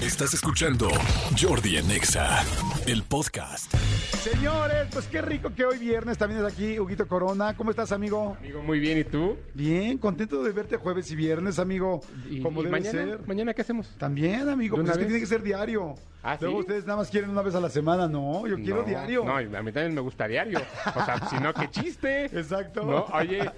[0.00, 0.88] Estás escuchando
[1.38, 2.42] Jordi en Exa,
[2.86, 3.72] el podcast.
[4.22, 7.54] Señores, pues qué rico que hoy viernes también es aquí Huguito Corona.
[7.54, 8.34] ¿Cómo estás, amigo?
[8.38, 9.36] Amigo, muy bien, ¿y tú?
[9.52, 12.00] Bien, contento de verte jueves y viernes, amigo.
[12.30, 13.26] ¿Y, como y debe mañana, ser.
[13.26, 13.88] ¿Mañana qué hacemos?
[13.98, 15.94] También, amigo, ¿De pues es que tiene que ser diario.
[16.22, 16.60] ¿Ah, Luego sí?
[16.60, 18.06] ustedes nada más quieren una vez a la semana.
[18.08, 19.24] No, yo quiero No, diario.
[19.24, 20.60] No, a mí también me gusta diario.
[20.94, 22.24] O sea, si no, qué chiste.
[22.38, 22.84] Exacto.
[22.84, 23.50] No, oye,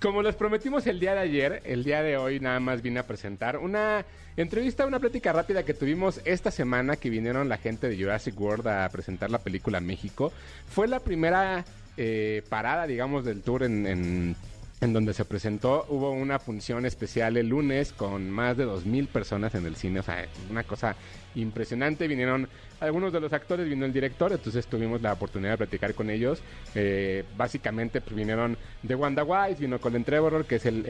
[0.00, 3.06] como les prometimos el día de ayer, el día de hoy nada más vine a
[3.06, 4.04] presentar una
[4.36, 8.68] entrevista, una plática rápida que tuvimos esta semana que vinieron la gente de Jurassic World
[8.68, 10.32] a presentar la película México.
[10.68, 11.64] Fue la primera
[11.96, 13.86] eh, parada, digamos, del tour en...
[13.86, 14.36] en
[14.80, 19.54] en donde se presentó, hubo una función especial el lunes con más de 2.000 personas
[19.54, 20.96] en el cine, o sea, una cosa
[21.34, 22.48] impresionante, vinieron
[22.80, 26.42] algunos de los actores, vino el director, entonces tuvimos la oportunidad de platicar con ellos,
[26.74, 30.84] Eh, básicamente pues vinieron de Wanda Wise, vino Colin Trevorrow, que es el,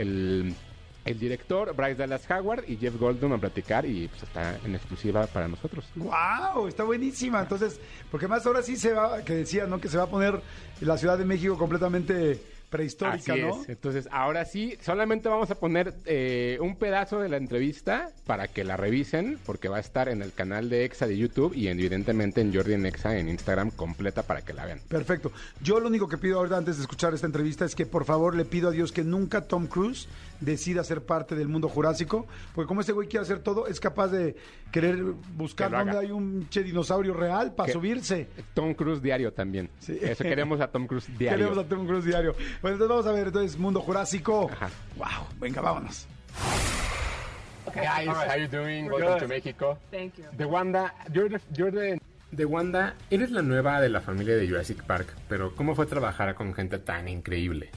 [1.04, 5.26] el, director, Bryce Dallas Howard y Jeff Goldblum a platicar y pues está en exclusiva
[5.28, 5.84] para nosotros.
[5.94, 6.66] ¡Wow!
[6.66, 7.40] Está buenísima.
[7.42, 7.78] Entonces,
[8.10, 9.80] porque más ahora sí se va, que decía, ¿no?
[9.80, 10.40] Que se va a poner
[10.80, 13.62] la Ciudad de México completamente prehistórica, Así ¿no?
[13.62, 13.68] es.
[13.68, 18.64] Entonces, ahora sí, solamente vamos a poner eh, un pedazo de la entrevista para que
[18.64, 22.40] la revisen, porque va a estar en el canal de Exa de YouTube y evidentemente
[22.40, 24.80] en Jordi en Exa en Instagram completa para que la vean.
[24.88, 25.32] Perfecto.
[25.62, 28.34] Yo lo único que pido ahorita antes de escuchar esta entrevista es que por favor
[28.36, 30.08] le pido a Dios que nunca Tom Cruise
[30.40, 34.08] decida ser parte del mundo jurásico, porque como este güey quiere hacer todo, es capaz
[34.08, 34.36] de
[34.70, 35.02] querer
[35.34, 38.28] buscar Que dónde hay un che dinosaurio real para Que- subirse.
[38.52, 39.70] Tom Cruise diario también.
[39.78, 39.98] Sí.
[40.02, 41.38] Eso queremos a Tom Cruise diario.
[41.48, 42.34] Queremos a Tom Cruise diario.
[42.62, 44.50] Bueno, entonces vamos a ver entonces Mundo Jurásico.
[44.52, 44.70] Ajá.
[44.96, 46.06] Wow, venga, vámonos.
[47.74, 48.88] Guys, how you doing?
[48.88, 49.78] Welcome to Mexico.
[49.90, 50.24] Thank you.
[50.32, 52.00] De Wanda, you're the, you're the-
[52.32, 56.34] De Wanda, eres la nueva de la familia de Jurassic Park, pero ¿cómo fue trabajar
[56.34, 57.70] con gente tan increíble?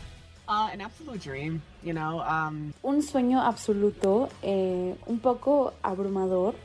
[0.47, 2.21] Uh, an absolute dream, you know.
[2.21, 6.55] Um, un sueño absoluto, eh, un poco abrumador.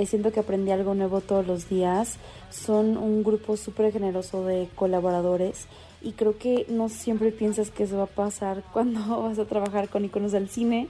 [0.00, 2.16] Eh, siento que aprendí algo nuevo todos los días.
[2.48, 5.66] Son un grupo súper generoso de colaboradores
[6.00, 9.90] y creo que no siempre piensas que eso va a pasar cuando vas a trabajar
[9.90, 10.88] con iconos del cine,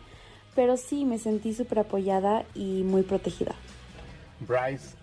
[0.54, 3.56] pero sí me sentí súper apoyada y muy protegida.
[4.46, 4.94] Bryce,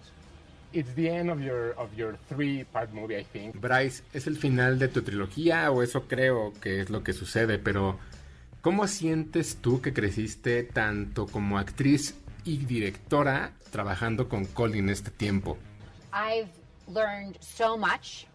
[0.72, 3.60] it's the end of your of your three-part movie, I think.
[3.60, 7.60] Bryce, es el final de tu trilogía o eso creo que es lo que sucede,
[7.60, 8.00] pero
[8.62, 12.16] ¿cómo sientes tú que creciste tanto como actriz
[12.48, 15.58] y directora trabajando con Colin este tiempo?
[16.14, 16.50] I've
[16.88, 18.26] learned so much.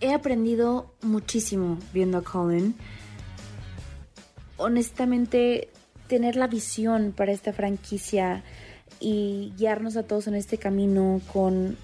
[0.00, 2.74] He aprendido muchísimo viendo a Colin.
[4.56, 5.70] Honestamente,
[6.08, 8.42] tener la visión para esta franquicia
[9.00, 11.76] y guiarnos a todos en este camino con,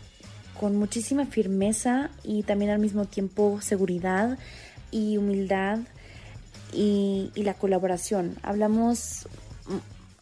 [0.59, 4.39] con muchísima firmeza y también al mismo tiempo seguridad
[4.91, 5.81] y humildad
[6.73, 8.37] y, y la colaboración.
[8.43, 9.27] Hablamos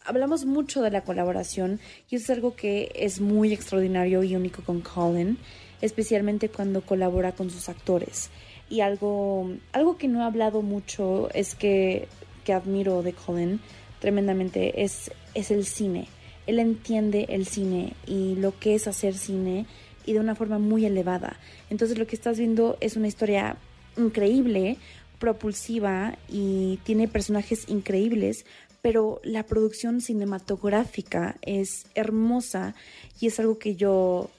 [0.07, 4.63] hablamos mucho de la colaboración y eso es algo que es muy extraordinario y único
[4.63, 5.39] con Colin,
[5.81, 8.31] especialmente cuando colabora con sus actores.
[8.71, 12.09] Y algo, algo que no he hablado mucho es que,
[12.45, 13.61] que admiro de Colin
[14.01, 16.09] tremendamente es, es el cine.
[16.47, 19.67] Él entiende el cine y lo que es hacer cine
[20.05, 21.37] y de una forma muy elevada.
[21.71, 23.57] Entonces lo que estás viendo es una historia
[23.97, 24.77] increíble,
[25.19, 28.45] propulsiva y tiene personajes increíbles,
[28.83, 32.75] pero la producción cinematográfica es hermosa
[33.21, 34.31] y es algo que yo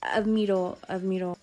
[0.00, 1.36] admiro, admiro.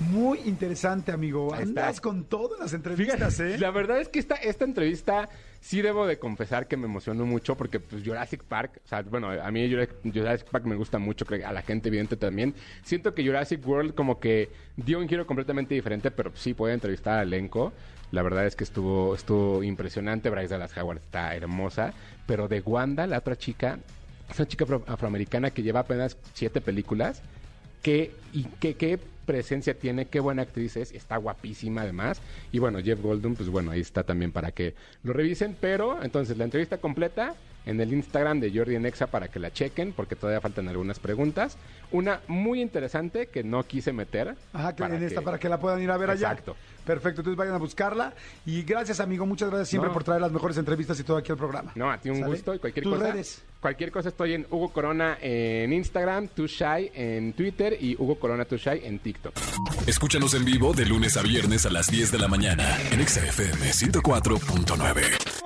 [0.00, 1.52] Muy interesante, amigo.
[1.54, 3.58] Andas con todo en las entrevistas, ¿eh?
[3.58, 5.28] La verdad es que esta, esta entrevista
[5.60, 9.28] sí debo de confesar que me emocionó mucho porque pues Jurassic Park, o sea, bueno,
[9.30, 12.54] a mí Jurassic Park me gusta mucho, creo que a la gente evidente también.
[12.82, 17.18] Siento que Jurassic World como que dio un giro completamente diferente, pero sí puede entrevistar
[17.18, 17.72] al elenco.
[18.10, 20.30] La verdad es que estuvo, estuvo impresionante.
[20.30, 21.92] Bryce Dallas Howard está hermosa.
[22.26, 23.78] Pero de Wanda, la otra chica,
[24.30, 27.22] es una chica afro- afroamericana que lleva apenas siete películas.
[27.82, 32.20] Qué, y qué, qué presencia tiene, qué buena actriz es, está guapísima además.
[32.52, 35.56] Y bueno, Jeff Goldblum, pues bueno, ahí está también para que lo revisen.
[35.60, 37.34] Pero entonces la entrevista completa
[37.66, 40.98] en el Instagram de Jordi en Exa para que la chequen, porque todavía faltan algunas
[40.98, 41.56] preguntas.
[41.92, 44.34] Una muy interesante que no quise meter.
[44.52, 46.30] Ajá, que para en esta que- para que la puedan ir a ver allá.
[46.30, 46.56] Exacto.
[46.86, 48.14] Perfecto, entonces vayan a buscarla.
[48.46, 49.94] Y gracias, amigo, muchas gracias siempre No.
[49.94, 51.72] por traer las mejores entrevistas y todo aquí al programa.
[51.74, 52.26] No, a ti un ¿Sale?
[52.30, 53.12] gusto y cualquier Tus cosa.
[53.12, 53.42] redes.
[53.60, 58.80] Cualquier cosa estoy en Hugo Corona en Instagram, Tushai en Twitter y Hugo Corona Tushai
[58.86, 59.34] en TikTok.
[59.86, 63.20] Escúchanos en vivo de lunes a viernes a las 10 de la mañana en Exa
[63.26, 65.39] FM 104.9.